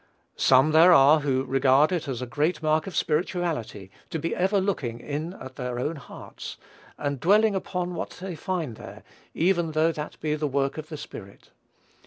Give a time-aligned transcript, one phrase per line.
[0.37, 4.59] Some there are who regard it as a great mark of spirituality to be ever
[4.59, 6.57] looking in at their own hearts,
[6.97, 9.03] and dwelling upon what they find there,
[9.35, 11.51] even though that be the work of the Spirit.